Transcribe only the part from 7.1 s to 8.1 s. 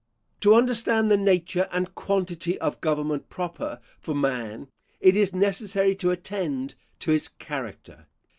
his character.